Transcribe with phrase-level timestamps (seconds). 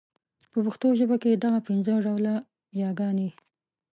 [0.51, 2.33] په پښتو ژبه کي دغه پنځه ډوله
[2.79, 3.29] يې ګاني